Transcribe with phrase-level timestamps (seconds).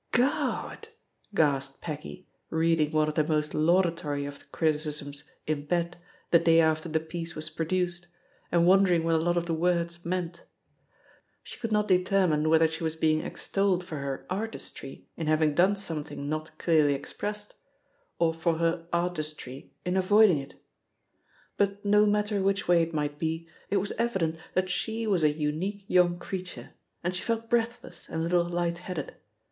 [0.13, 0.87] "Gawd I"
[1.35, 5.95] gasped Peggy, reading one of the most laudatory of the criticisms in bed
[6.31, 8.07] the day after the piece was produced,
[8.51, 10.41] and wondering what a lot of the words meant.
[11.43, 13.21] She could not 266 866 THE POSITION OF PEGGY HARPER determine whether she was being
[13.21, 17.53] extolled for her "artistry" in having done something not clearly expressed,
[18.17, 20.55] or for her "artistry'' in avoiding it;
[21.57, 25.23] but no matter which way it might be, it was evi dent that she was
[25.23, 26.71] a unique young creature,
[27.03, 29.13] and she felt breathless and a little light headed.